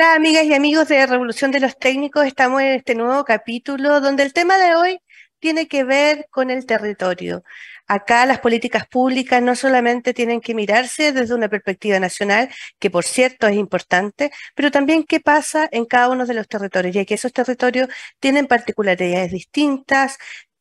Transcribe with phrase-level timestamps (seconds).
[0.00, 4.22] Hola amigas y amigos de Revolución de los Técnicos, estamos en este nuevo capítulo donde
[4.22, 4.98] el tema de hoy
[5.40, 7.44] tiene que ver con el territorio.
[7.86, 12.48] Acá las políticas públicas no solamente tienen que mirarse desde una perspectiva nacional,
[12.78, 16.94] que por cierto es importante, pero también qué pasa en cada uno de los territorios,
[16.94, 20.16] ya que esos territorios tienen particularidades distintas,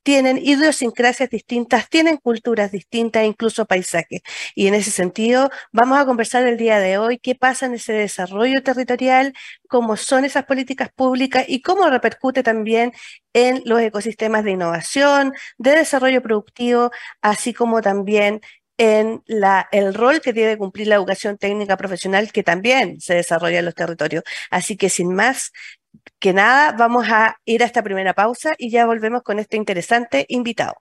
[0.10, 4.22] tienen idiosincrasias distintas, tienen culturas distintas, incluso paisajes.
[4.56, 7.94] Y en ese sentido, vamos a conversar el día de hoy qué pasa en ese
[7.94, 9.36] desarrollo territorial,
[9.68, 12.92] cómo son esas políticas públicas y cómo repercute también
[13.34, 16.90] en los ecosistemas de innovación, de desarrollo productivo,
[17.22, 18.42] así como también
[18.80, 19.22] en
[19.72, 23.76] el rol que debe cumplir la educación técnica profesional que también se desarrolla en los
[23.76, 24.24] territorios.
[24.50, 25.52] Así que sin más,
[26.20, 30.26] que nada, vamos a ir a esta primera pausa y ya volvemos con este interesante
[30.30, 30.76] invitado.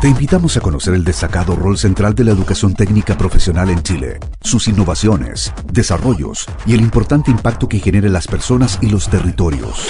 [0.00, 4.18] Te invitamos a conocer el destacado rol central de la educación técnica profesional en Chile,
[4.40, 9.88] sus innovaciones, desarrollos y el importante impacto que genera en las personas y los territorios.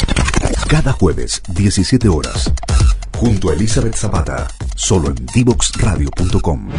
[0.69, 2.53] Cada jueves, 17 horas,
[3.17, 6.71] junto a Elizabeth Zapata, solo en divoxradio.com.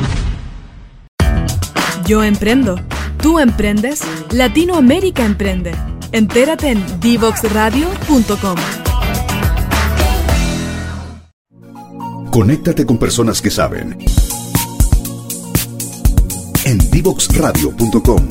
[2.06, 2.75] Yo emprendo.
[3.22, 4.02] ¿Tú emprendes?
[4.31, 5.74] Latinoamérica emprende.
[6.14, 8.58] Entérate en divoxradio.com.
[12.30, 13.98] Conéctate con personas que saben.
[16.66, 18.28] En divoxradio.com.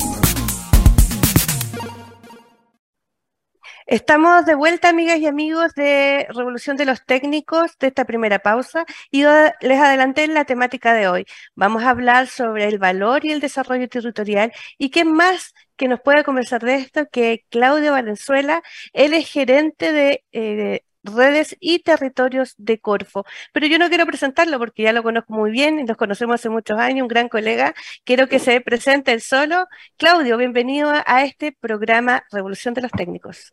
[3.87, 8.85] Estamos de vuelta, amigas y amigos de Revolución de los Técnicos, de esta primera pausa,
[9.09, 11.25] y les adelanté en la temática de hoy.
[11.55, 15.99] Vamos a hablar sobre el valor y el desarrollo territorial y qué más que nos
[15.99, 18.61] puede conversar de esto que Claudio Valenzuela.
[18.93, 23.25] Él es gerente de eh, redes y territorios de Corfo.
[23.51, 26.49] Pero yo no quiero presentarlo porque ya lo conozco muy bien y nos conocemos hace
[26.49, 27.73] muchos años, un gran colega.
[28.03, 29.65] Quiero que se presente él solo.
[29.97, 33.51] Claudio, bienvenido a este programa Revolución de los Técnicos.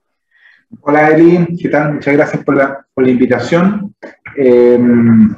[0.83, 1.95] Hola Eli, ¿qué tal?
[1.95, 3.95] Muchas gracias por la, invitación.
[4.37, 5.35] Em,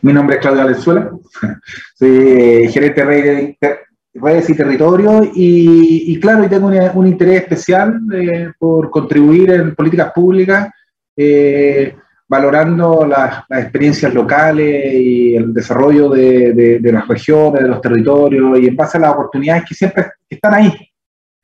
[0.00, 1.10] mi nombre es Claudio Valenzuela,
[1.96, 3.82] soy eh, gerente de
[4.14, 10.12] redes y territorio y, claro, y tengo un, interés especial eh, por contribuir en políticas
[10.12, 10.68] públicas,
[11.16, 11.94] eh,
[12.28, 18.76] valorando las, experiencias locales y el desarrollo de, las regiones, de los territorios y en
[18.76, 20.72] base a las oportunidades que siempre están ahí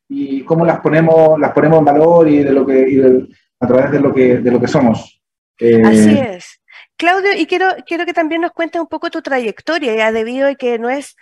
[0.09, 3.29] y cómo las ponemos, las ponemos en valor y de lo que
[3.61, 5.21] a través de lo que, de lo que somos.
[5.59, 6.61] Eh, Así es.
[6.97, 10.55] Claudio, y quiero, quiero que también nos cuentes un poco tu trayectoria, ya debido a
[10.55, 11.17] que no es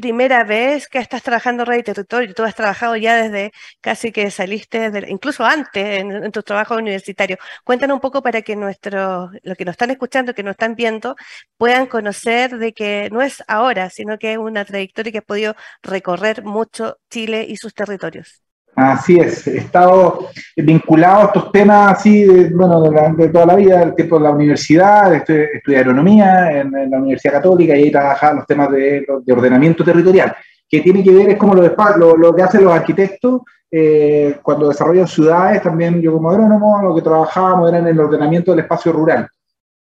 [0.00, 4.30] primera vez que estás trabajando en y Territorio, tú has trabajado ya desde casi que
[4.30, 7.38] saliste, incluso antes en, en tus trabajos universitarios.
[7.64, 11.16] Cuéntanos un poco para que nuestros, los que nos están escuchando, que nos están viendo,
[11.56, 15.54] puedan conocer de que no es ahora, sino que es una trayectoria que has podido
[15.82, 18.42] recorrer mucho Chile y sus territorios.
[18.80, 23.82] Así es, he estado vinculado a estos temas así, de, bueno, de, toda la vida,
[23.82, 28.46] el tiempo de la universidad, estudié, agronomía en, la Universidad Católica y ahí trabajaba los
[28.46, 30.34] temas de, ordenamiento territorial,
[30.66, 35.06] que tiene que ver, es como lo, lo, que hacen los arquitectos eh, cuando desarrollan
[35.06, 39.28] ciudades, también yo como agrónomo, lo que trabajábamos era en el ordenamiento del espacio rural.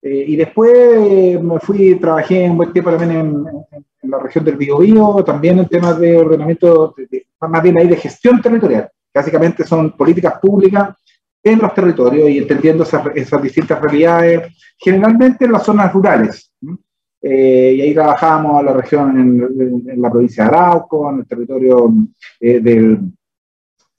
[0.02, 3.46] Eh, y después eh, me fui, trabajé un buen tiempo también en,
[4.10, 6.96] la región del Biobío, también en temas de ordenamiento,
[7.42, 8.90] más bien ahí de gestión territorial.
[9.14, 10.96] Básicamente son políticas públicas
[11.44, 16.52] en los territorios y entendiendo esas, distintas realidades, generalmente en las zonas rurales.
[17.22, 19.42] Eh, y ahí trabajábamos en la región,
[19.90, 21.94] en, la provincia de Arauco, en el territorio
[22.40, 23.12] del,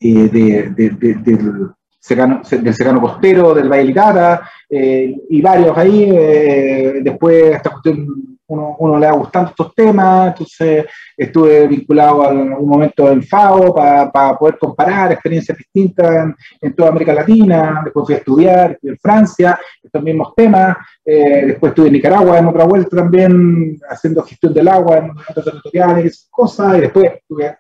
[0.01, 6.09] del secano, del secano costero, del Valle Litara, eh, y varios ahí.
[6.11, 10.87] Eh, después esta cuestión uno, uno, le ha gustado estos temas, entonces
[11.17, 17.13] estuve vinculado a un momento en FAO para poder comparar experiencias distintas en, toda América
[17.13, 22.39] Latina, después fui a estudiar en Francia, estos mismos temas, eh, después estuve en Nicaragua
[22.39, 27.57] en otra vuelta también, haciendo gestión del agua en otros territoriales, cosas, y después estuve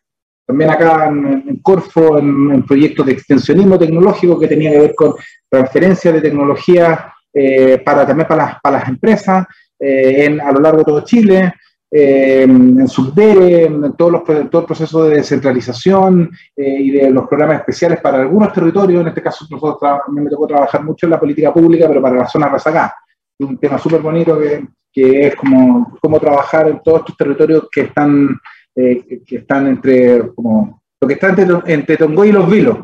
[0.46, 5.14] también acá en, Corfo, en, proyectos de extensionismo tecnológico que tenía que ver con
[5.46, 9.46] transferencia de tecnología eh, para, también para las, para las empresas
[9.78, 11.54] eh, en, a lo largo de todo Chile,
[11.90, 17.60] eh, en Subdere, en todos los, todo el proceso de descentralización y de los programas
[17.60, 19.00] especiales para algunos territorios.
[19.00, 22.28] En este caso, nosotros me tocó trabajar mucho en la política pública, pero para la
[22.28, 22.94] zona rezagada.
[23.38, 27.82] Un tema súper bonito que, que es como, cómo trabajar en todos estos territorios que
[27.82, 28.38] están
[28.80, 32.78] eh, que, están entre, como, lo que está entre, entre Tongoy y Los Vilos.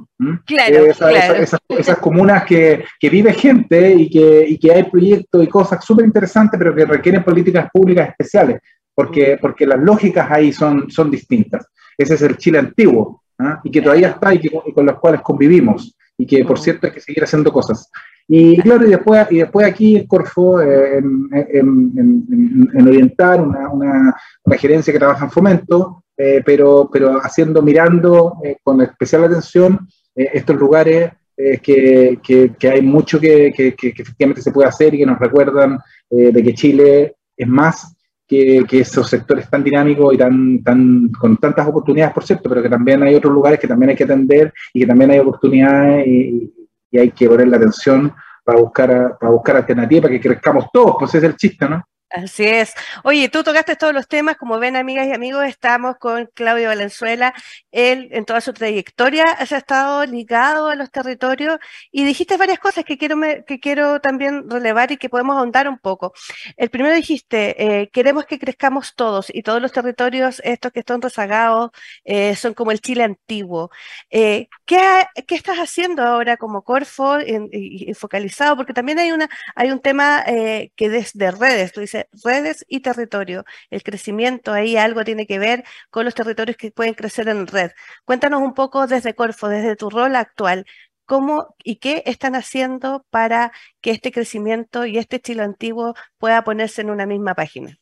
[0.46, 5.84] Claro, esas, comunas que, que, vive gente y que, y que hay proyectos y cosas
[5.84, 8.60] súper interesantes, pero que requieren políticas públicas especiales,
[8.94, 11.66] porque, porque las lógicas ahí son, son distintas.
[11.98, 13.24] Ese es el Chile antiguo.
[13.38, 13.60] ¿ah?
[13.62, 17.00] y que todavía está y, con los cuales convivimos, y que por cierto hay que
[17.00, 17.90] seguir haciendo cosas.
[18.26, 24.14] Y claro, y después, y después aquí en Corfo, eh, en, orientar una, una,
[24.56, 30.56] gerencia que trabaja en fomento, eh, pero, pero haciendo, mirando eh, con especial atención estos
[30.56, 35.80] lugares que, que, hay mucho que, que, efectivamente se puede hacer y que nos recuerdan
[36.08, 41.66] de que Chile es más que, esos sectores tan dinámicos y tan, tan, con tantas
[41.66, 44.80] oportunidades, por cierto, pero que también hay otros lugares que también hay que atender y
[44.80, 46.52] que también hay oportunidades y,
[46.94, 48.14] y hay que poner la atención
[48.44, 51.82] para buscar, para buscar alternativas, para que crezcamos todos, pues es el chiste, ¿no?
[52.14, 52.74] Así es.
[53.02, 57.34] Oye, tú tocaste todos los temas, como ven amigas y amigos, estamos con Claudio Valenzuela.
[57.72, 61.58] Él en toda su trayectoria ha estado ligado a los territorios
[61.90, 65.76] y dijiste varias cosas que quiero, que quiero también relevar y que podemos ahondar un
[65.78, 66.12] poco.
[66.56, 71.02] El primero dijiste, eh, queremos que crezcamos todos y todos los territorios, estos que están
[71.02, 71.72] rezagados,
[72.04, 73.70] eh, son como el Chile antiguo.
[74.10, 74.78] Eh, ¿qué,
[75.26, 78.56] ¿qué, estás haciendo ahora como Corfo y focalizado?
[78.56, 83.44] Porque también hay, una, hay un tema que desde redes, tú dices, redes y territorio.
[83.70, 87.70] El crecimiento ahí algo tiene que ver con los territorios que pueden crecer en red.
[88.04, 90.66] Cuéntanos un poco desde Corfo, desde tu rol actual,
[91.06, 96.82] cómo y qué están haciendo para que este crecimiento y este estilo antiguo pueda ponerse
[96.82, 97.76] en una misma página.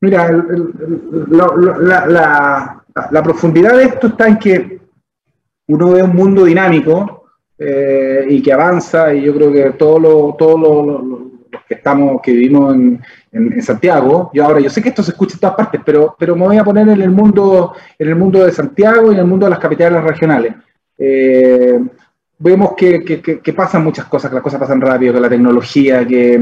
[0.00, 0.30] Mira,
[1.30, 4.80] la, profundidad de esto está en que
[5.68, 7.24] uno ve un mundo dinámico
[7.56, 11.13] eh, y que avanza, y yo creo que todo lo, todo lo,
[11.68, 13.02] que estamos, que vivimos en,
[13.32, 16.36] en, Santiago, yo ahora yo sé que esto se escucha en todas partes, pero, pero
[16.36, 19.26] me voy a poner en el mundo, en el mundo de Santiago y en el
[19.26, 20.54] mundo de las capitales regionales.
[20.98, 21.80] Eh,
[22.38, 26.06] vemos que, que, que, pasan muchas cosas, que las cosas pasan rápido, que la tecnología,
[26.06, 26.40] que,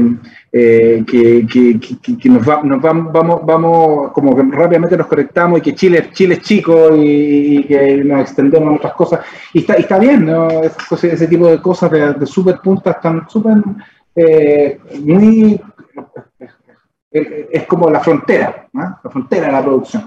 [0.51, 6.35] eh, que, nos, nos vamos, vamos, como que rápidamente nos conectamos y que Chile, Chile
[6.35, 9.19] es chico y, que nos extendemos a otras cosas.
[9.53, 10.47] Y está, está bien, ¿no?
[10.63, 13.57] ese, tipo de cosas de, de súper puntas están súper
[14.15, 15.59] eh, muy,
[17.11, 20.05] es como la frontera, la frontera de la producción.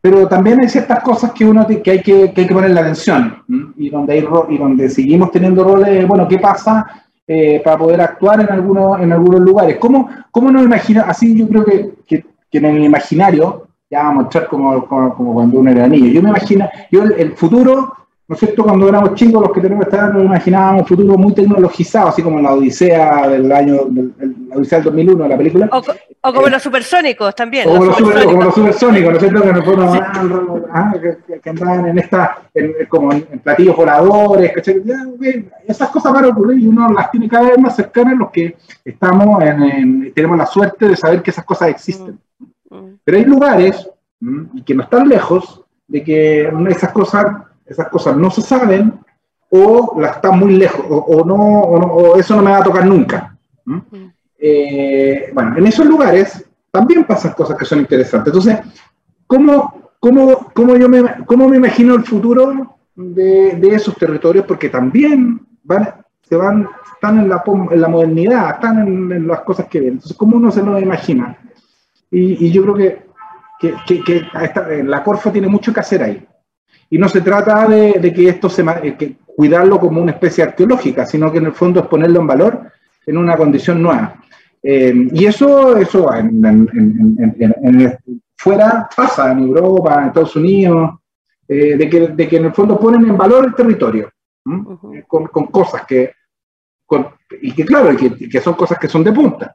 [0.00, 2.82] Pero también hay ciertas cosas que uno que hay que, que hay que poner la
[2.82, 3.42] atención
[3.76, 6.86] y donde, hay, y donde seguimos teniendo roles, bueno, ¿qué pasa
[7.26, 9.78] eh, para poder actuar en algunos, en algunos lugares?
[9.78, 11.02] ¿Cómo, cómo nos imagina?
[11.08, 15.58] Así yo creo que, que, en el imaginario, ya vamos a mostrar como, como, cuando
[15.58, 17.92] uno era niño, yo me imagino, yo el futuro
[18.28, 18.64] ¿No es cierto?
[18.64, 22.22] Cuando éramos chicos, los que tenemos esta edad, nos imaginábamos un futuro muy tecnologizado, así
[22.22, 23.82] como la Odisea del año,
[24.48, 25.70] la Odisea del 2001, la película.
[25.70, 27.68] O, como los supersónicos también.
[27.68, 29.42] O los como los supersónicos, ¿no es cierto?
[29.42, 30.00] Que, nos fueron,
[30.72, 30.92] ah,
[31.40, 32.38] que, andaban en esta,
[32.88, 34.52] como en, platillos voladores,
[35.68, 38.56] Esas cosas van a ocurrir y uno las tiene cada vez más cercanas los que
[38.84, 42.18] estamos en, tenemos la suerte de saber que esas cosas existen.
[42.70, 42.98] Mm, mm.
[43.04, 43.88] Pero hay lugares,
[44.20, 48.94] y que no están lejos, de que esas cosas esas cosas no se saben
[49.50, 53.36] o las están muy lejos, o, no, o, eso no me va a tocar nunca.
[54.38, 58.32] Eh, bueno, en esos lugares también pasan cosas que son interesantes.
[58.32, 58.58] Entonces,
[59.26, 64.44] ¿cómo, cómo, cómo yo me, cómo me imagino el futuro de, de esos territorios?
[64.46, 69.66] Porque también van, se van, están en la, en la modernidad, están en, las cosas
[69.66, 69.92] que ven.
[69.94, 71.38] Entonces, ¿cómo uno se lo imagina?
[72.10, 73.06] Y, y yo creo que,
[73.58, 76.26] que, que, que la Corfo tiene mucho que hacer ahí.
[76.90, 81.04] Y no se trata de, que esto se eh, que cuidarlo como una especie arqueológica,
[81.04, 82.72] sino que en el fondo es ponerlo en valor
[83.04, 84.22] en una condición nueva.
[84.62, 86.08] Eh, y eso, eso
[88.36, 90.90] fuera pasa en Europa, en Estados Unidos,
[91.48, 94.10] eh, de, que, de, que, en el fondo ponen en valor el territorio,
[95.06, 96.12] con, con, cosas que,
[97.42, 99.54] y que claro, que, que son cosas que son de punta.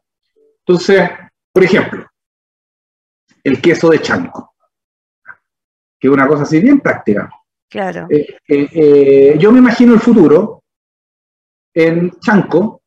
[0.60, 1.10] Entonces,
[1.52, 2.06] por ejemplo,
[3.44, 4.51] el queso de chanco
[6.02, 7.30] que es una cosa así bien práctica.
[7.70, 8.08] Claro.
[8.10, 10.64] Eh, eh, eh, yo me imagino el futuro
[11.74, 12.82] en Chanco,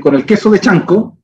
[0.00, 1.18] con el queso de Chanco,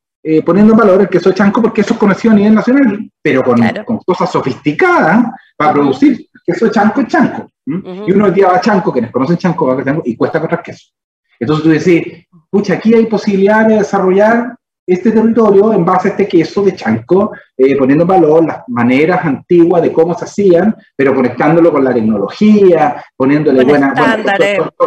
[0.44, 3.44] poniendo en valor el queso de Chanco porque eso es conocido a nivel nacional, pero
[3.44, 7.50] con, con cosas sofisticadas para producir queso de Chanco es Chanco.
[7.64, 10.62] Y uno día va a Chanco, quienes conocen Chanco, va a Chanco y cuesta comprar
[10.62, 10.92] queso.
[11.38, 14.55] Entonces tú decís, pucha, aquí hay posibilidad de desarrollar
[14.86, 19.24] este territorio en base a este queso de chanco, eh, poniendo en valor las maneras
[19.24, 23.94] antiguas de cómo se hacían, pero conectándolo con la tecnología, poniéndole con buena,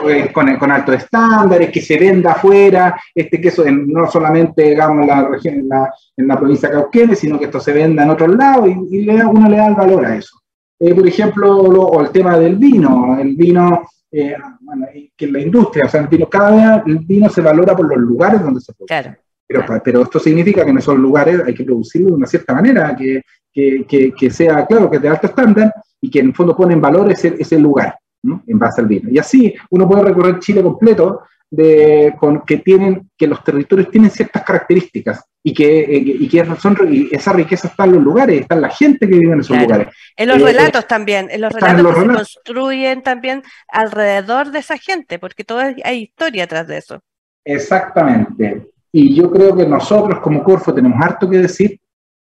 [0.08, 5.28] eh, con, altos estándares, que se venda afuera, este queso no solamente digamos, en la
[5.28, 8.34] región, en la, en la provincia de Cauquenes, sino que esto se venda en otros
[8.36, 10.40] lados y, le, uno le da el valor a eso.
[10.80, 13.84] Eh, por ejemplo, o el tema del vino, el vino
[14.62, 17.76] bueno, que en la industria, o sea, el vino, cada vez el vino se valora
[17.76, 18.88] por los lugares donde se produce.
[18.88, 19.18] Claro.
[19.50, 22.96] Pero, pero esto significa que en esos lugares hay que producirlo de una cierta manera,
[22.96, 26.76] que, que, sea, claro, que es de alto estándar y que en el fondo pone
[26.76, 29.10] en valor ese, ese lugar, en base al vino.
[29.10, 34.12] Y así uno puede recorrer Chile completo de, con, que, tienen, que los territorios tienen
[34.12, 38.42] ciertas características y que, eh, y que son, y esa riqueza está en los lugares,
[38.42, 39.88] está en la gente que vive en esos lugares.
[40.16, 44.78] En los eh, relatos también, en los relatos que se construyen también alrededor de esa
[44.78, 47.02] gente, porque todo hay historia atrás de eso.
[47.44, 48.69] Exactamente.
[48.92, 51.80] Y yo creo que nosotros como Corfo tenemos harto que decir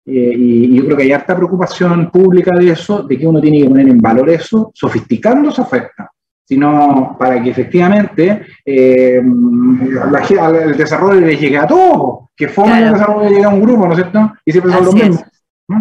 [0.06, 3.58] eh, y, yo creo que hay harta preocupación pública de eso, de que uno tiene
[3.58, 6.10] que poner en valor eso, sofisticando esa oferta,
[6.44, 13.28] sino para que efectivamente eh, el desarrollo le llegue a todos, que fome el desarrollo
[13.28, 14.32] llegue a un grupo, ¿no es cierto?
[14.44, 15.24] Y siempre son los mismos.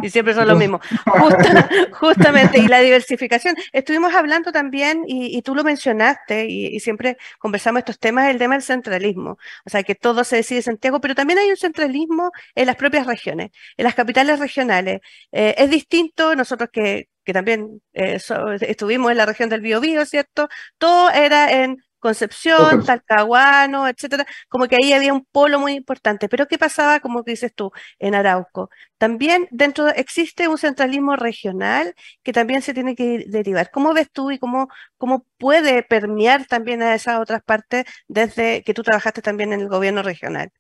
[0.01, 0.81] Y siempre son los mismos.
[1.91, 3.55] justamente, y la diversificación.
[3.71, 8.63] Estuvimos hablando también, y, tú lo mencionaste, y, siempre conversamos estos temas, el tema del
[8.63, 9.37] centralismo.
[9.65, 12.75] O sea, que todo se decide en Santiago, pero también hay un centralismo en las
[12.75, 15.01] propias regiones, en las capitales regionales.
[15.31, 18.19] Eh, es distinto, nosotros que, que también eh,
[18.61, 20.47] estuvimos en la región del Biobío, ¿cierto?
[20.77, 26.29] Todo era en Concepción, Talcahuano, etcétera, como que ahí había un polo muy importante.
[26.29, 28.69] Pero ¿qué pasaba, como dices tú, en Arauco?
[29.00, 33.71] También dentro existe un centralismo regional que también se tiene que derivar.
[33.71, 34.67] ¿Cómo ves tú y cómo,
[35.00, 39.67] cómo puede permear también a esas otras partes desde que tú trabajaste también en el
[39.67, 40.51] gobierno regional?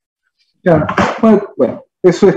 [0.63, 0.83] Ya,
[1.21, 2.35] bueno eso es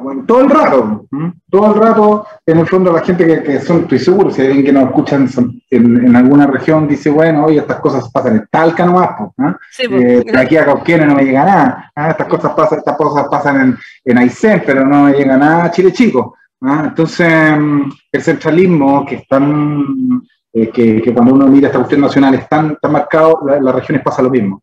[0.00, 1.06] bueno, todo el rato,
[1.50, 4.66] todo el rato, en el fondo la gente que, son, estoy seguro, si hay alguien
[4.66, 5.28] que nos escuchan
[5.70, 9.56] en, alguna región dice, bueno, oye, estas cosas pasan en Talca nomás, ¿no?
[9.70, 13.60] sí, eh, aquí a Cauquienes no me llega nada, estas cosas pasan, estas cosas pasan
[13.60, 16.36] en, en Aysén, pero no me llega nada a Chile Chico.
[16.60, 22.34] Entonces, mm, el centralismo que están, eh, que, que, cuando uno mira esta cuestión nacional
[22.34, 24.62] es tan, tan marcado, las regiones pasa lo mismo.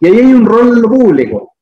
[0.00, 1.54] Y ahí hay un rol en lo público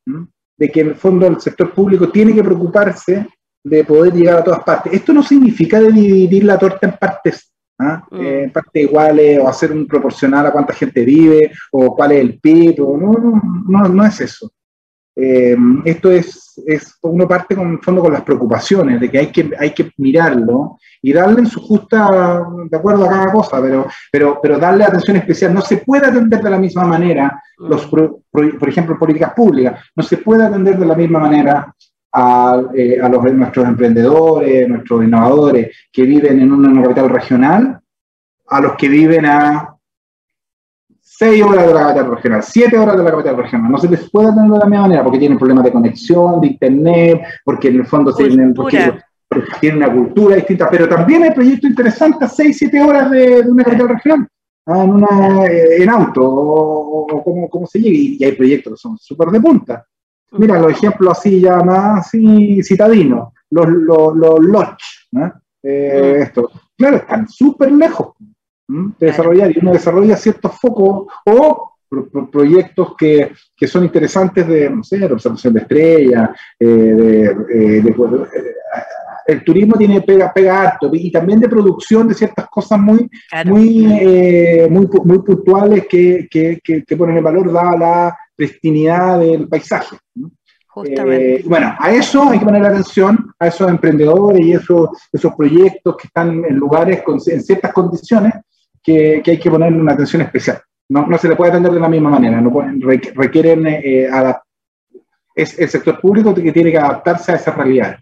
[0.62, 3.26] de que en el fondo el sector público tiene que preocuparse
[3.64, 4.92] de poder llegar a todas partes.
[4.92, 8.04] Esto no significa dividir la torta en partes, ¿ah?
[8.09, 8.21] mm.
[8.21, 12.21] eh, en partes iguales o hacer un proporcional a cuánta gente vive o cuál es
[12.21, 14.52] el PIB, no, no, no, es eso.
[15.14, 19.50] Eh, esto es, es, uno parte con fondo con las preocupaciones de que hay que,
[19.59, 24.38] hay que mirarlo y darle en su justa, de acuerdo a cada cosa, pero, pero,
[24.42, 25.52] pero darle atención especial.
[25.52, 30.16] No se puede atender de la misma manera, los, por ejemplo, políticas públicas, no se
[30.19, 31.75] puede atender de la misma manera
[32.12, 37.81] a, eh, a los, nuestros emprendedores, nuestros innovadores que viven en una, capital regional,
[38.49, 39.72] a los que viven a
[41.23, 43.71] seis horas de la capital regional, siete horas de la capital regional.
[43.71, 46.49] No se les puede atender de la misma manera porque tienen problemas de conexión, de
[46.49, 48.52] internet, porque en el fondo tienen,
[49.61, 53.62] tiene una cultura distinta, pero también hay proyectos interesantes a 6, 7 horas de, una
[53.62, 54.29] capital regional,
[54.67, 58.99] ah, en, una, eh, en auto, o, como, se llegue, y, hay proyectos que son
[58.99, 59.87] súper de punta.
[60.33, 65.09] Mira, los ejemplos así ya más así citadinos, los, los, los lodge,
[65.62, 66.23] eh, mm.
[66.23, 68.14] esto, claro, están súper lejos
[68.69, 71.73] de desarrollar, y uno desarrolla ciertos focos, o
[72.31, 77.95] proyectos que, que, son interesantes de, no sé, de observación de estrellas, eh, de,
[79.26, 83.09] el turismo tiene pega, pega harto y también de producción de ciertas cosas muy,
[83.45, 89.49] muy, eh, muy, muy, puntuales que, que, que, ponen en valor dada la pristinidad del
[89.49, 89.97] paisaje.
[90.87, 95.97] Eh, bueno, a eso hay que poner atención, a esos emprendedores y esos, esos proyectos
[95.97, 98.33] que están en lugares con, en ciertas condiciones
[98.83, 100.61] que, hay que ponerle una atención especial.
[100.89, 102.53] No, no, se le puede atender de la misma manera, no
[103.15, 104.09] requieren eh,
[105.35, 107.99] es el sector público que tiene que adaptarse a esa realidad.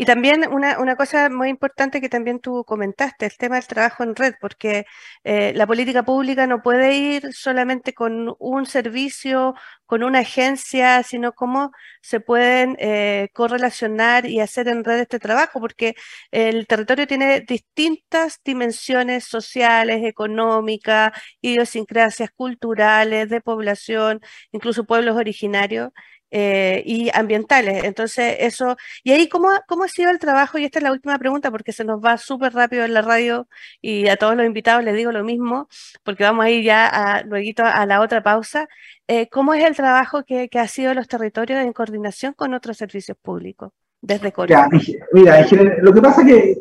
[0.00, 4.14] Y también una, cosa muy importante que también tú comentaste, el tema del trabajo en
[4.14, 4.86] red, porque
[5.24, 9.54] eh, la política pública no puede ir solamente con un servicio,
[9.86, 15.58] con una agencia, sino cómo se pueden eh, correlacionar y hacer en red este trabajo,
[15.60, 15.96] porque
[16.30, 24.20] el territorio tiene distintas dimensiones sociales, económicas, idiosincrasias culturales, de población,
[24.52, 25.90] incluso pueblos originarios.
[26.30, 27.84] Eh, y ambientales.
[27.84, 30.58] Entonces, eso, y ahí, ¿cómo, ¿cómo ha sido el trabajo?
[30.58, 33.48] Y esta es la última pregunta porque se nos va súper rápido en la radio
[33.80, 35.68] y a todos los invitados les digo lo mismo,
[36.02, 38.68] porque vamos a ir ya a, luego a la otra pausa.
[39.06, 42.76] Eh, ¿Cómo es el trabajo que, que ha sido los territorios en coordinación con otros
[42.76, 44.68] servicios públicos desde Corea?
[45.12, 45.46] Mira,
[45.80, 46.60] lo que pasa es que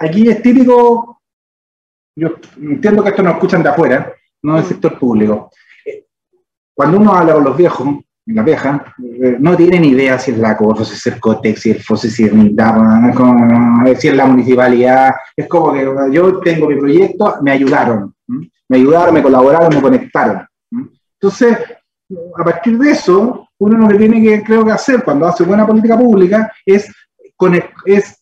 [0.00, 1.22] aquí es típico,
[2.14, 4.12] yo entiendo que esto nos escuchan de afuera,
[4.42, 4.68] no del mm.
[4.68, 5.50] sector público.
[5.86, 6.04] Eh,
[6.74, 7.88] cuando uno habla con los viejos,
[8.34, 11.70] la vieja, eh, no tienen idea si es la CORFO, si es el COTEX, si
[11.70, 12.32] es el FOSE, si es
[14.00, 15.14] si es la municipalidad.
[15.36, 20.46] Es como que yo tengo mi proyecto, me ayudaron, me ayudaron, me colaboraron, me conectaron.
[21.20, 21.58] Entonces,
[22.36, 25.66] a partir de eso, uno lo que tiene que, creo que hacer cuando hace buena
[25.66, 26.90] política pública es
[27.84, 28.20] es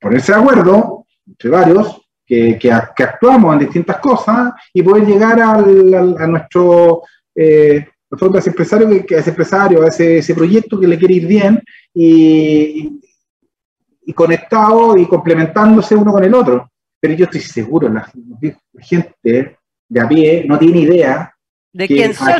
[0.00, 6.16] ponerse de acuerdo entre varios que, que, actuamos en distintas cosas y poder llegar al,
[6.16, 7.02] a nuestro
[7.34, 11.14] eh, a ese empresario, que, a ese empresario, a ese, ese, proyecto que le quiere
[11.14, 11.62] ir bien
[11.94, 13.00] y,
[14.04, 16.70] y, conectado y complementándose uno con el otro.
[17.00, 18.10] Pero yo estoy seguro, la,
[18.78, 19.56] gente
[19.88, 21.34] de a pie no tiene idea
[21.72, 22.32] de quién son.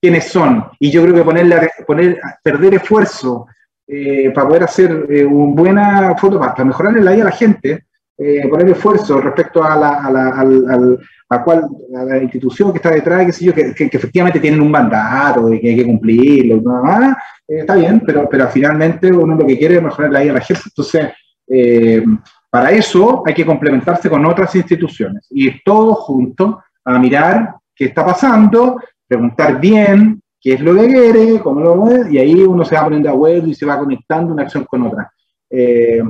[0.00, 0.64] quiénes son.
[0.78, 3.46] Y yo creo que ponerle, poner, perder esfuerzo
[3.88, 7.86] eh, para poder hacer eh, una buena foto, para, mejorar la vida a la gente,
[8.18, 11.66] eh, poner esfuerzo respecto a la, a, la, al, a, cual,
[11.96, 15.52] a la institución que está detrás, qué sé yo, que, que, efectivamente tienen un mandato
[15.52, 17.16] y que hay que cumplirlo, nada más,
[17.48, 20.38] eh, está bien, pero, pero finalmente uno lo que quiere es mejorar la vida de
[20.38, 20.62] la gente.
[20.66, 21.08] Entonces,
[21.48, 22.04] eh,
[22.50, 27.86] para eso hay que complementarse con otras instituciones y ir todos juntos a mirar qué
[27.86, 32.64] está pasando, preguntar bien qué es lo que quiere, cómo lo ve, y ahí uno
[32.64, 35.12] se va poniendo de acuerdo y se va conectando una acción con otra.
[35.50, 36.02] Eh,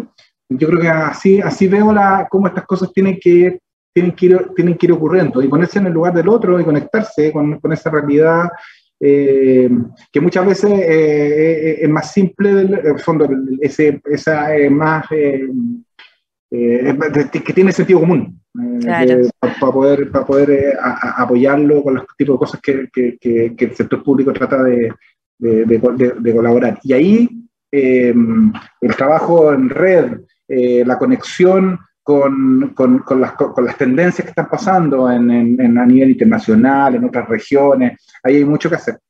[0.49, 3.58] yo creo que así, así veo la, cómo estas cosas tienen que,
[3.97, 6.65] tienen, que ir, tienen que ir ocurriendo y ponerse en el lugar del otro y
[6.65, 8.50] conectarse con, con esa realidad
[9.00, 9.71] eh,
[10.13, 13.26] que muchas veces eh, eh, es más simple, del, fondo,
[13.59, 15.49] ese, esa es más, que
[17.54, 18.39] tiene sentido común.
[19.41, 23.17] para poder, para poder apoyarlo con los tipos de cosas que, que,
[23.56, 24.93] que, el sector público trata de,
[25.39, 26.78] de, de colaborar.
[26.82, 27.28] Y ahí
[27.73, 34.30] el trabajo en red, eh, la conexión con, con, con, las, con, las, tendencias que
[34.30, 38.00] están pasando en, en, a nivel internacional, en otras regiones.
[38.23, 39.00] Ahí hay mucho que hacer.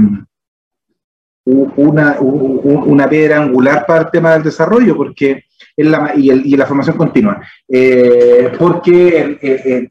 [1.45, 5.45] una, piedra angular para el tema del desarrollo porque
[5.75, 9.89] es la, y, la formación continua, eh, porque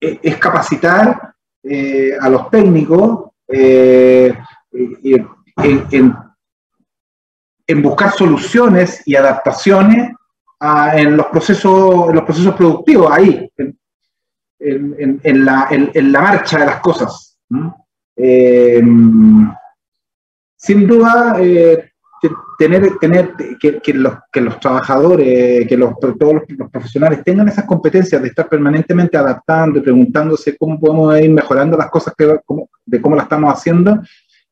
[0.00, 1.34] es capacitar
[2.20, 4.38] a los técnicos en,
[7.66, 10.12] en buscar soluciones y adaptaciones
[10.94, 16.66] en, los procesos, en los procesos productivos, ahí, en, en, la, en la, marcha de
[16.66, 17.36] las cosas.
[18.16, 18.82] Eh,
[20.56, 21.91] sin duda, eh,
[22.62, 28.22] tener, tener que, los, que los trabajadores, que los, todos los, profesionales tengan esas competencias
[28.22, 32.38] de estar permanentemente adaptando y preguntándose cómo podemos ir mejorando las cosas que,
[32.86, 34.00] de cómo las estamos haciendo,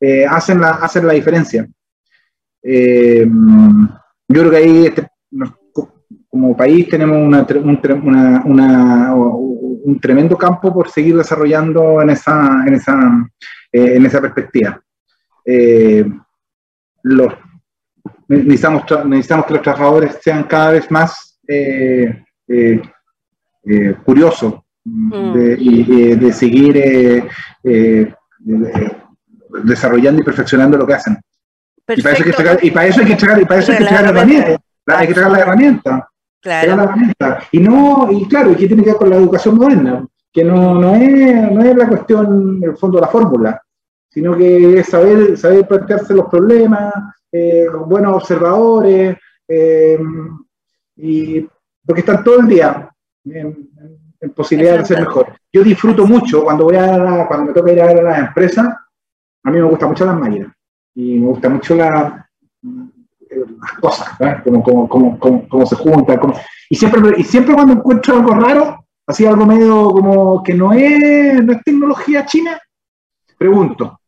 [0.01, 1.68] eh, hacen, la, hacen la diferencia.
[2.62, 3.29] Eh,
[4.29, 5.07] yo creo que ahí este,
[6.29, 7.46] como país tenemos un,
[10.01, 13.31] tremendo campo por seguir desarrollando en esa, en esa,
[13.70, 14.83] eh, en esa perspectiva.
[17.03, 17.33] Los,
[18.37, 22.23] necesitamos, necesitamos que los trabajadores sean cada vez más eh,
[24.05, 25.33] curiosos mm.
[25.33, 27.29] de, de, seguir
[29.64, 31.19] desarrollando y perfeccionando lo que hacen.
[31.97, 33.73] Y para, eso hay que tragar, y para eso hay que tragar, y para eso
[33.73, 34.61] hay que tragar la herramienta.
[34.87, 36.09] Hay que tragar la herramienta.
[36.40, 36.95] Claro.
[37.53, 40.75] Y no, y claro, y que tiene que ver con la educación moderna, que no,
[40.75, 43.61] no, es, no es la cuestión, en el fondo, la fórmula,
[44.09, 46.95] sino que es saber, saber plantearse los problemas,
[47.33, 49.16] eh, buenos observadores,
[49.49, 49.99] eh,
[50.97, 51.49] y
[51.85, 52.90] porque están todo el día
[53.25, 53.69] en,
[54.35, 55.35] posibilidad de ser mejor.
[55.53, 58.66] Yo disfruto mucho cuando voy a cuando me toca ir a ver a las empresas,
[59.43, 60.53] a mí me gusta mucho las máquinas
[60.95, 62.29] y me gusta mucho la,
[63.31, 64.09] las cosas,
[64.45, 66.21] como, como, como, como, se juntan.
[66.69, 71.43] Y, siempre, y siempre cuando encuentro algo raro, así algo medio como que no es,
[71.43, 72.59] no es tecnología china,
[73.38, 73.99] pregunto.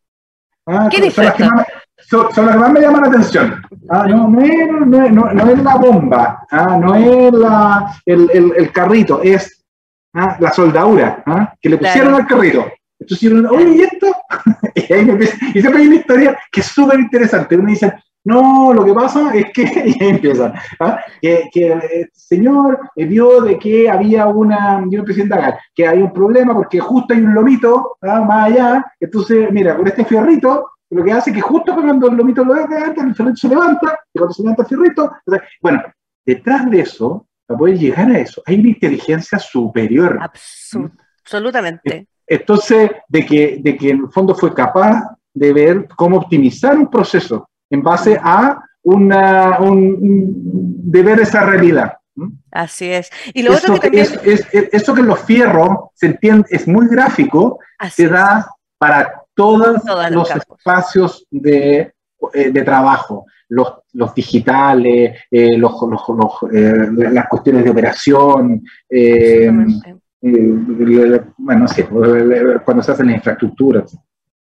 [0.66, 1.66] Ah, son, las que más,
[2.08, 3.62] son, las que más me llaman la atención.
[3.88, 8.52] Ah, no, no, es, no, no, es la bomba, ah, no es la, el, el,
[8.56, 9.64] el carrito, es
[10.14, 12.66] ah, la soldadura ah, que le pusieron al carrito.
[12.98, 14.14] Entonces, oye, ¿y esto?
[14.74, 17.56] y, ahí me empieza, y siempre hay una historia que es súper interesante.
[17.56, 17.92] Uno dice,
[18.24, 19.62] no, lo que pasa es que,
[19.98, 21.00] y empieza, ¿ah?
[21.20, 25.36] que, que, el señor eh, vio de que había una, yo presidente
[25.74, 28.20] que hay un problema porque justo hay un lomito ¿ah?
[28.20, 32.16] más allá, entonces, mira, con este fierrito, lo que hace es que justo cuando el
[32.16, 35.12] lomito lo levanta, el fierrito se levanta, y cuando se levanta el fierrito,
[35.60, 35.82] bueno,
[36.24, 40.18] detrás de eso, para poder llegar a eso, hay una inteligencia superior.
[40.20, 42.06] absolutamente.
[42.26, 46.90] Entonces, de que, de que en el fondo fue capaz de ver cómo optimizar un
[46.90, 50.30] proceso en base a una, un,
[50.90, 51.94] de ver esa realidad.
[52.50, 53.10] Así es.
[53.32, 54.06] Y lo otro que también...
[54.24, 57.58] es, eso que los fierros se entiende, es muy gráfico,
[57.90, 58.46] se da
[58.78, 61.94] para todos los, espacios de,
[62.34, 65.72] eh, de trabajo, los, los digitales, eh, los,
[66.52, 68.62] eh, las cuestiones de operación,
[71.38, 71.82] bueno, sí,
[72.64, 73.96] cuando se hacen las infraestructuras.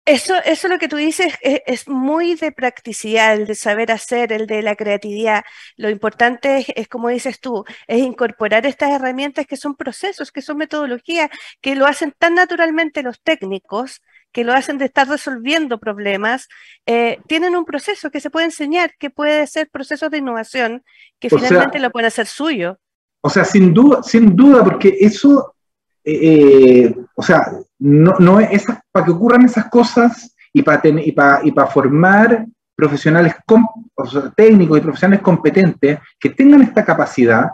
[0.07, 4.47] Eso, eso lo que tú dices es, muy de practicidad, el de saber hacer, el
[4.47, 5.45] de la creatividad.
[5.77, 10.57] Lo importante es, como dices tú, es incorporar estas herramientas que son procesos, que son
[10.57, 16.49] metodologías, que lo hacen tan naturalmente los técnicos, que lo hacen de estar resolviendo problemas,
[16.87, 20.85] eh, tienen un proceso que se puede enseñar, que puede ser procesos de innovación,
[21.19, 22.79] que finalmente lo pueden hacer suyo.
[23.23, 25.55] O sea, sin duda, sin duda, porque eso
[26.05, 31.12] eh, eh, o sea, no, no es para que ocurran esas cosas y para, y
[31.12, 33.35] para, y para formar profesionales
[34.35, 37.51] técnicos y profesionales competentes que tengan esta capacidad,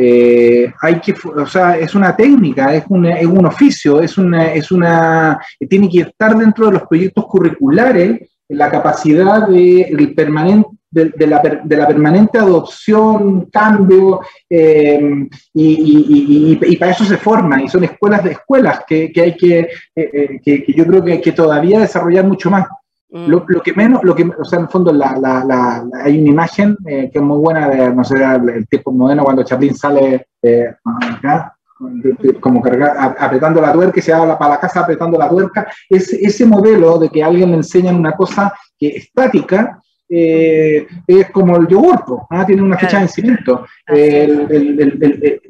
[0.00, 4.70] eh, hay que, o sea, es una técnica, es, es un oficio, es una, es
[4.70, 11.40] una, tiene que estar dentro de los proyectos curriculares la capacidad de permanente de, la,
[11.64, 18.32] de, la, permanente adopción, cambio, eh, y, para eso se forman, y son escuelas de
[18.32, 22.24] escuelas que, que hay que, eh, que, que, yo creo que hay que todavía desarrollar
[22.24, 22.66] mucho más.
[23.10, 23.26] Mm.
[23.26, 26.20] Lo, lo, que menos, lo que, o sea, en el fondo la, la, la, hay
[26.20, 30.26] una imagen que es muy buena de, no sé, el tiempo moderno cuando Chaplin sale
[30.84, 31.56] acá,
[32.40, 36.12] como cargar, apretando la tuerca y se va para la casa apretando la tuerca, es
[36.12, 41.30] ese modelo de que a alguien le enseñan una cosa que es estática, eh, es
[41.30, 42.46] como el yogur, ¿ah?
[42.46, 43.66] tiene una fecha de vencimiento.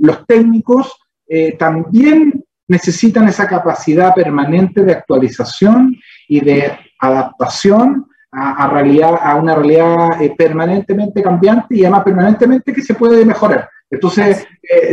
[0.01, 9.19] los técnicos eh, también necesitan esa capacidad permanente de actualización y de adaptación a, realidad,
[9.23, 13.69] a una realidad eh, permanentemente cambiante y además permanentemente que se puede mejorar.
[13.91, 14.47] Entonces,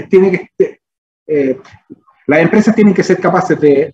[0.09, 0.79] tiene que,
[2.27, 3.93] las empresas tienen que ser capaces de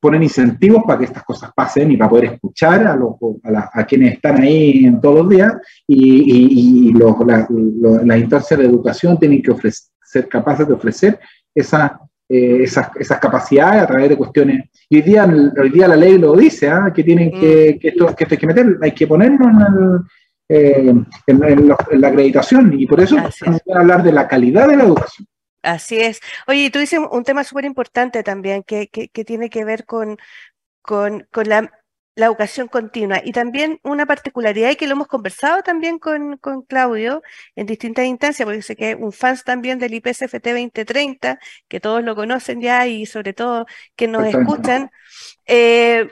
[0.00, 4.14] ponen incentivos para que estas cosas pasen y para poder escuchar a, los, a, quienes
[4.14, 5.52] están ahí en todos los días
[5.86, 11.20] y, y, los, las instancias de educación tienen que ofrecer, ser capaces de ofrecer
[11.54, 12.00] esa,
[12.32, 14.70] eh, esas, esas, capacidades a través de cuestiones.
[14.88, 16.92] Y hoy día, hoy día la ley lo dice, ¿ah?
[16.94, 20.06] que tienen que, que, esto, que esto hay que meter, hay que ponerlo en,
[20.48, 20.94] eh,
[21.26, 25.26] en, la acreditación y por eso vamos a hablar de la calidad de la educación.
[25.62, 26.20] Así es.
[26.46, 30.16] Oye, tú dices un tema súper importante también que, que, tiene que ver con,
[30.82, 31.70] con, con la,
[32.14, 36.62] la, educación continua y también una particularidad y que lo hemos conversado también con, con
[36.62, 37.22] Claudio
[37.56, 42.14] en distintas instancias, porque sé que un fans también del IPSFT 2030, que todos lo
[42.14, 44.90] conocen ya y sobre todo que nos escuchan.
[45.46, 46.08] Eh,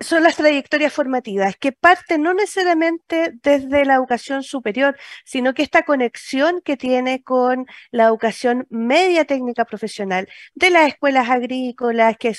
[0.00, 5.82] son las trayectorias formativas, que parten no necesariamente desde la educación superior, sino que esta
[5.82, 12.34] conexión que tiene con la educación media técnica profesional, de las escuelas agrícolas, que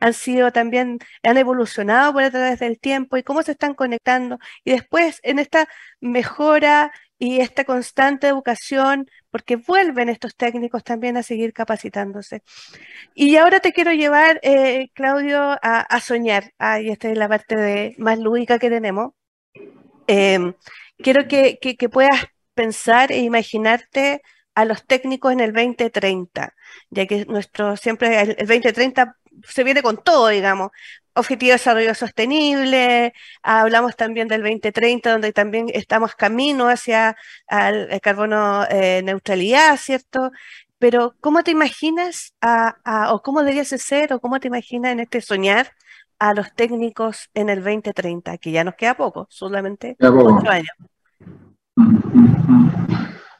[0.00, 4.38] han sido también, han evolucionado por a través del tiempo y cómo se están conectando,
[4.64, 5.68] y después en esta
[6.00, 12.42] mejora y esta constante educación, porque vuelven estos técnicos también a seguir capacitándose.
[13.14, 16.52] Y ahora te quiero llevar, eh, Claudio, a, soñar.
[16.58, 19.12] Ah, la parte más lúdica que tenemos.
[20.08, 20.54] Em,
[20.98, 21.58] quiero que,
[21.92, 24.22] puedas pensar e imaginarte
[24.56, 26.52] a los técnicos en el 2030,
[26.90, 30.72] ya que nuestro siempre el 2030 se viene con todo, digamos.
[31.14, 37.16] Objetivo de Desarrollo Sostenible, hablamos también del 2030, donde también estamos camino hacia
[37.48, 40.30] el carbono eh, neutralidad, ¿cierto?
[40.78, 42.34] Pero, ¿cómo te imaginas,
[43.10, 45.72] o cómo deberías ser, o cómo te imaginas en este soñar
[46.18, 50.70] a los técnicos en el 2030, que ya nos queda poco, solamente ocho años?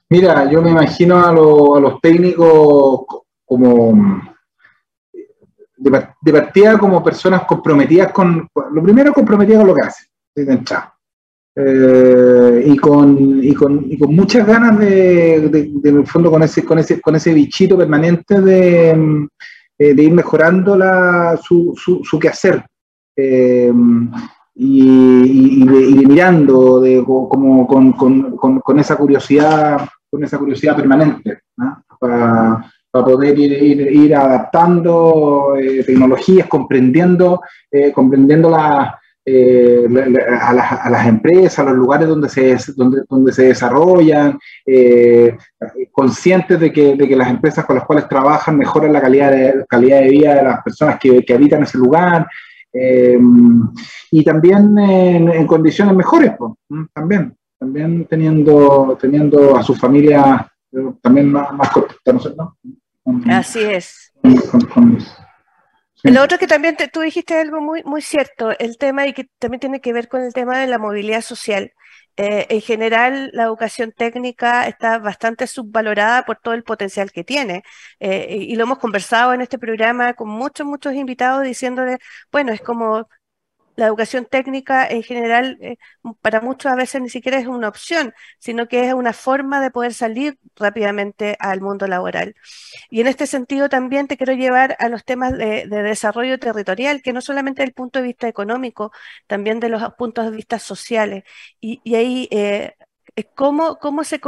[0.09, 1.33] Mira, yo me imagino a, a
[1.81, 3.07] los técnicos
[3.47, 4.32] como
[5.83, 10.07] de, partida como personas comprometidas con, lo primero comprometidas con lo que hacen.
[11.55, 16.43] Eh, y, con, y, con, y, con, muchas ganas de, de, en el fondo, con
[16.43, 19.29] ese, con, ese, con ese bichito permanente de,
[19.79, 22.65] eh, de ir mejorando la, su, su, su quehacer.
[23.15, 23.71] Eh,
[24.55, 25.65] y,
[26.07, 31.41] mirando de, como, con, con, esa curiosidad con esa curiosidad permanente
[31.99, 39.87] para, para poder ir, ir, ir adaptando eh, tecnologías, comprendiendo, eh, comprendiendo la, eh,
[40.39, 44.39] a, las, empresas, a los lugares donde se, donde, donde se desarrollan,
[45.91, 49.65] conscientes de que, de que, las empresas con las cuales trabajan mejoran la calidad de,
[49.67, 52.29] calidad de vida de las personas que, que habitan ese lugar.
[52.75, 56.33] y también en, condiciones mejores,
[56.93, 60.47] también, también teniendo, teniendo a su familia
[61.01, 61.71] también más, más
[62.37, 62.57] ¿no?
[63.29, 64.13] Así es.
[66.03, 69.61] Lo otro que también tú dijiste algo muy, muy cierto, el tema y que también
[69.61, 71.73] tiene que ver con el tema de la movilidad social.
[72.17, 77.63] Eh, en general, la educación técnica está bastante subvalorada por todo el potencial que tiene.
[78.01, 81.99] Eh, y lo hemos conversado en este programa con muchos, muchos invitados diciéndole,
[82.33, 83.09] bueno, es como
[83.77, 85.77] la educación técnica en general eh,
[86.21, 89.71] para muchos a veces ni siquiera es una opción, sino que es una forma de
[89.71, 92.35] poder salir rápidamente al mundo laboral.
[92.91, 97.13] Y en este sentido también te quiero llevar a los temas de, desarrollo territorial, que
[97.13, 98.93] no solamente desde el punto de vista económico,
[99.27, 101.25] también de los puntos de vista sociales.
[101.61, 102.75] Y, ahí, eh,
[103.35, 104.21] ¿cómo, ¿cómo se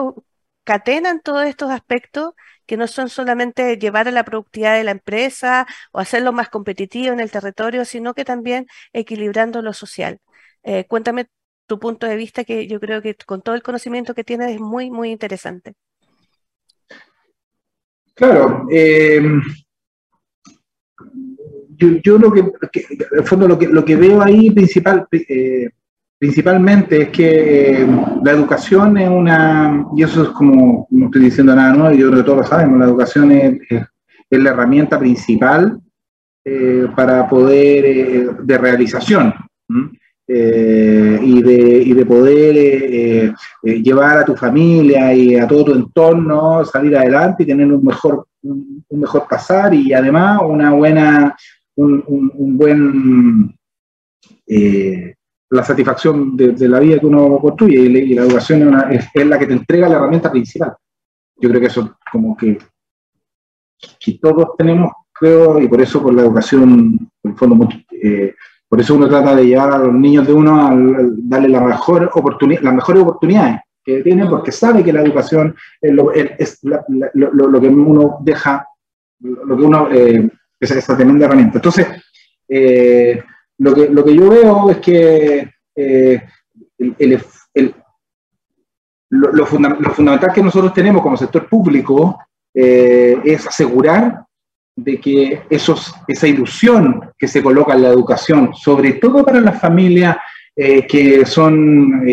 [0.64, 2.32] concatenan todos estos aspectos
[2.66, 7.12] que no son solamente llevar a la productividad de la empresa o hacerlo más competitivo
[7.12, 10.20] en el territorio, sino que también equilibrando lo social.
[10.62, 11.26] Eh, cuéntame
[11.66, 14.60] tu punto de vista, que yo creo que con todo el conocimiento que tienes es
[14.60, 15.74] muy, muy interesante.
[18.14, 18.66] Claro.
[18.70, 19.22] Eh,
[21.76, 25.68] yo, lo que, en el fondo, lo que, lo que veo ahí principal, eh,
[26.24, 27.86] principalmente es que eh,
[28.22, 32.20] la educación es una, y eso es como, no estoy diciendo nada nuevo, yo creo
[32.20, 33.58] que todos lo sabemos, la educación es,
[34.30, 35.78] la herramienta principal
[36.42, 39.34] eh, para poder, eh, de realización.
[40.26, 46.96] y, de, y, de, poder llevar a tu familia y a todo tu entorno, salir
[46.96, 51.36] adelante y tener un mejor, un, mejor pasar y además una buena,
[51.76, 53.54] un, un buen
[55.50, 59.52] la satisfacción de, la vida que uno construye y, la educación es, la que te
[59.52, 60.74] entrega la herramienta principal.
[61.36, 62.58] Yo creo que eso como que,
[64.00, 68.34] que todos tenemos, creo, y por eso por la educación, en fondo, eh,
[68.68, 72.10] por eso uno trata de llevar a los niños de uno a, darle la mejor
[72.14, 78.18] oportunidad, las mejores oportunidades que tienen, porque sabe que la educación es lo, que uno
[78.22, 78.66] deja,
[79.20, 80.28] lo que uno, eh,
[80.58, 81.58] es esa tremenda herramienta.
[81.58, 81.86] Entonces,
[82.48, 83.22] eh,
[83.58, 86.22] lo que, lo que yo veo es que eh,
[89.10, 92.18] lo, fundamental que nosotros tenemos como sector público
[92.52, 94.24] eh, es asegurar
[94.76, 99.60] de que esos, esa ilusión que se coloca en la educación, sobre todo para las
[99.60, 100.16] familias
[100.56, 102.04] eh, que, son,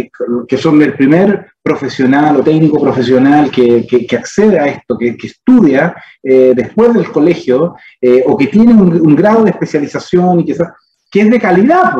[0.47, 5.95] que son el primer profesional o técnico profesional que, que, accede a esto, que, estudia
[6.23, 7.75] después del colegio
[8.25, 10.55] o que tiene un, grado de especialización y que
[11.11, 11.93] que es de calidad,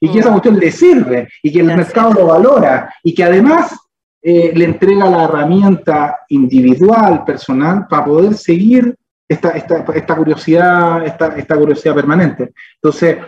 [0.00, 0.32] y que esa mm.
[0.32, 3.78] cuestión le sirve, y que el mercado lo valora, y que además
[4.22, 8.94] eh, le entrega la herramienta individual, personal, para poder seguir
[9.28, 12.52] esta, esta, esta curiosidad, esta, esta curiosidad permanente.
[12.76, 13.18] Entonces,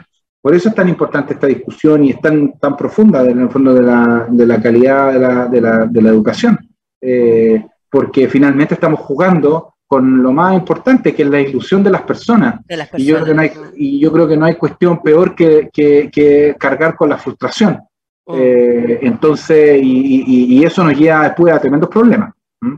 [0.45, 3.73] Por eso es tan importante esta discusión y es tan, tan profunda en el fondo
[3.73, 6.59] de la, de la calidad de la, de la, de la educación,
[7.01, 12.03] eh, porque finalmente estamos jugando con lo más importante, que es la ilusión de las
[12.03, 12.61] personas.
[12.97, 15.69] Y, yo creo que no hay, y yo creo que no hay cuestión peor que,
[15.73, 17.79] que, cargar con la frustración.
[18.27, 18.35] Mm.
[18.37, 22.33] Eh, entonces, y, y, eso nos lleva después a tremendos problemas.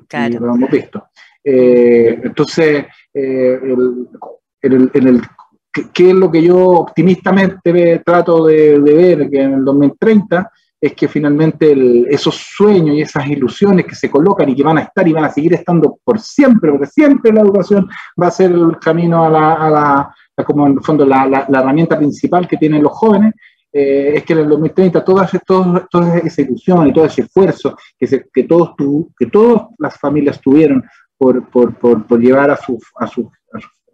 [0.08, 0.40] Claro.
[0.40, 1.08] lo hemos visto.
[1.48, 3.60] Eh, entonces, eh,
[4.62, 5.22] el,
[5.92, 10.50] ¿qué es lo que yo optimistamente trato de, ver que en el 2030?
[10.86, 11.74] Es que finalmente
[12.08, 15.24] esos sueños y esas ilusiones que se colocan y que van a estar y van
[15.24, 17.88] a seguir estando por siempre, porque siempre la educación
[18.20, 21.60] va a ser el camino a la, a la como en el fondo la, la,
[21.60, 23.34] herramienta principal que tienen los jóvenes,
[23.72, 27.76] eh, es que en el 2030 toda, toda, toda, esa ilusión y todo ese esfuerzo
[27.98, 30.84] que, se, que, todos tu, que todas las familias tuvieron
[31.16, 33.30] por, por, por, por llevar a su, a su,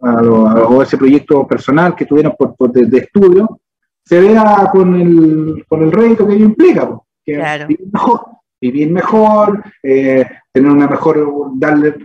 [0.01, 3.59] a, o ese proyecto personal que tuvieron por, de, de, estudio,
[4.05, 8.21] se vea con el, con el rédito que ello implica, que vivir mejor,
[8.61, 11.95] vivir mejor eh, tener una mejor, darle,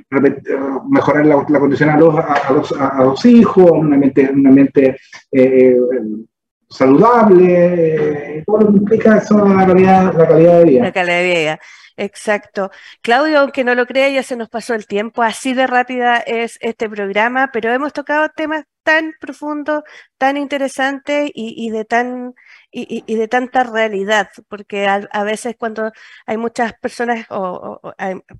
[0.88, 4.96] mejorar la, la condición a los, a, los, a los hijos, una mente, una mente
[5.30, 5.76] eh,
[6.70, 10.84] saludable, todo lo que implica eso la calidad, la calidad de vida.
[10.84, 11.60] La calidad de vida.
[11.96, 12.70] Exacto.
[13.02, 15.22] Claudio, aunque no lo crea, ya se nos pasó el tiempo.
[15.22, 19.82] Así de rápida es este programa, pero hemos tocado temas tan profundos,
[20.16, 22.34] tan interesantes y de tan
[22.70, 25.92] y, de tanta realidad, porque a, veces cuando
[26.26, 27.80] hay muchas personas, o,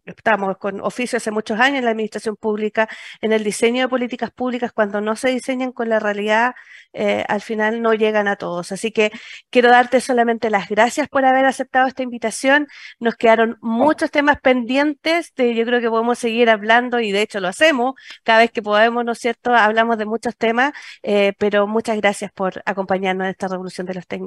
[0.04, 2.88] estamos con oficios hace muchos años en la administración pública,
[3.20, 6.54] en el diseño de políticas públicas, cuando no se diseñan con la realidad,
[6.92, 8.72] eh, al final no llegan a todos.
[8.72, 9.12] Así que
[9.50, 12.66] quiero darte solamente las gracias por haber aceptado esta invitación.
[13.00, 17.48] Nos quedaron muchos temas pendientes, yo creo que podemos seguir hablando y de hecho lo
[17.48, 19.54] hacemos cada vez que podemos, ¿no es cierto?
[19.54, 24.06] Hablamos de muchos temas, eh, pero muchas gracias por acompañarnos en esta revolución de los
[24.06, 24.17] temas.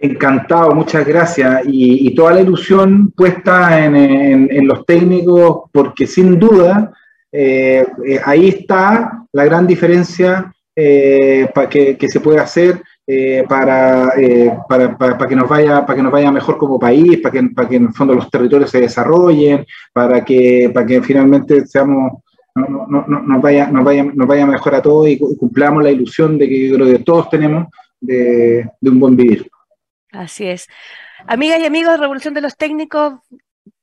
[0.00, 1.62] Encantado, muchas gracias.
[1.66, 6.92] Y, toda la ilusión puesta en, los técnicos, porque sin duda
[7.32, 12.80] eh, eh, ahí está la gran diferencia eh, que, se puede hacer
[13.48, 14.12] para,
[14.68, 17.76] para, que nos vaya, para que nos vaya mejor como país, para que, para que
[17.76, 22.12] en el fondo los territorios se desarrollen, para que, para que finalmente seamos
[22.66, 26.48] no, nos, vaya, nos, vaya, nos vaya mejor a todos y, cumplamos la ilusión de
[26.48, 27.68] que creo que todos tenemos
[28.00, 29.50] de, un buen vivir.
[30.12, 30.66] Así es.
[31.26, 33.14] Amigas y amigos de Revolución de los Técnicos,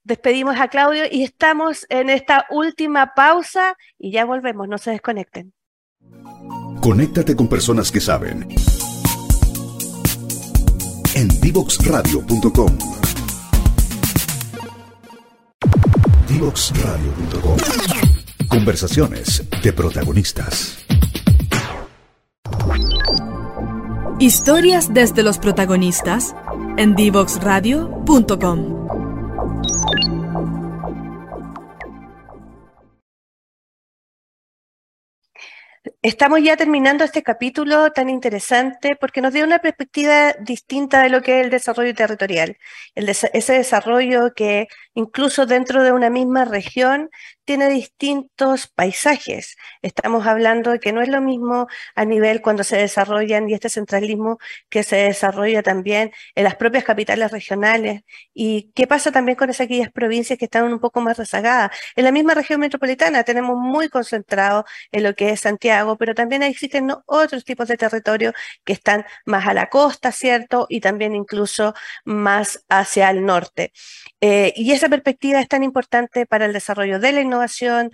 [0.04, 5.54] despedimos a Claudio y estamos en esta última pausa y ya volvemos, no se desconecten.
[6.82, 8.48] Conéctate con personas que saben.
[11.16, 12.78] En divoxradio.com.
[16.28, 17.58] Divoxradio.com.
[18.50, 20.85] Conversaciones de protagonistas.
[24.26, 26.36] Historias desde los protagonistas
[26.78, 28.88] en divoxradio.com.
[36.02, 41.22] Estamos ya terminando este capítulo tan interesante porque nos dio una perspectiva distinta de lo
[41.22, 42.58] que es el desarrollo territorial.
[42.96, 47.12] ese desarrollo que incluso dentro de una misma región
[47.46, 49.56] tiene distintos paisajes.
[49.82, 53.70] Estamos hablando de que no es lo mismo a nivel cuando se desarrollan y este
[53.70, 54.40] centralismo
[54.70, 58.02] que se desarrolla también en las propias capitales regionales.
[58.34, 61.72] ¿Y qué pasa también con esas aquellas provincias que están un poco más rezagadas?
[61.96, 66.44] En la misma región metropolitana tenemos muy concentrado en lo que es Santiago, pero también
[66.44, 68.34] existen otros tipos de territorios
[68.64, 70.66] que están más a la costa, ¿cierto?
[70.70, 71.74] Y también incluso
[72.06, 73.72] más hacia el norte.
[74.22, 77.92] Eh, y esa perspectiva es tan importante para el desarrollo de la innovación,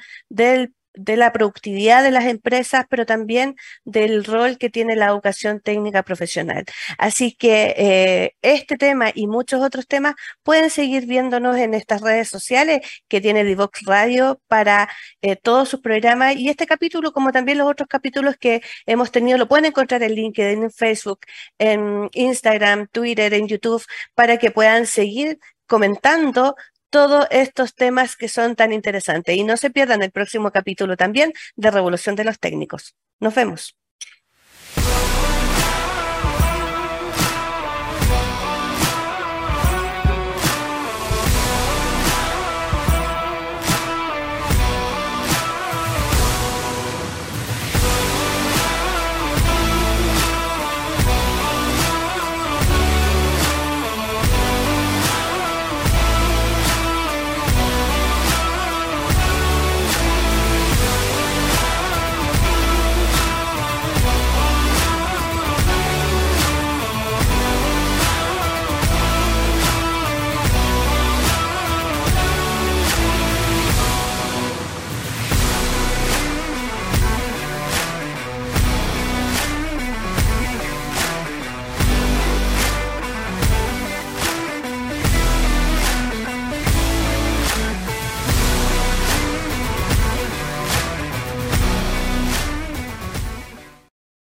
[0.94, 6.04] de la productividad de las empresas, pero también del rol que tiene la educación técnica
[6.04, 6.66] profesional.
[6.98, 12.30] Así que eh, este tema y muchos otros temas pueden seguir viéndonos en estas redes
[12.30, 14.90] sociales que tiene Divox Radio para
[15.22, 19.38] eh, todos sus programas y este capítulo, como también los otros capítulos que hemos tenido,
[19.38, 21.22] lo pueden encontrar en LinkedIn, en Facebook,
[21.58, 23.84] en Instagram, Twitter, en YouTube,
[24.14, 26.56] para que puedan seguir comentando
[26.92, 29.36] todos estos temas que son tan interesantes.
[29.36, 32.96] Y no se pierdan el próximo capítulo también de Revolución de los Técnicos.
[33.20, 33.81] Nos vemos.